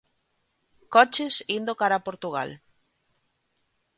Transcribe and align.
Coches 0.95 1.35
indo 1.57 1.73
cara 1.81 1.95
a 1.97 2.05
Portugal. 2.07 2.49